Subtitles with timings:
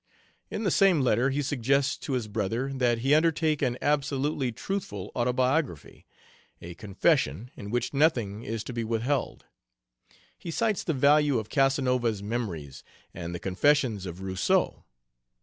[0.49, 5.11] In the same letter he suggests to his brother that he undertake an absolutely truthful
[5.15, 6.07] autobiography,
[6.59, 9.45] a confession in which nothing is to be withheld.
[10.39, 12.83] He cites the value of Casanova's memories,
[13.13, 14.85] and the confessions of Rousseau.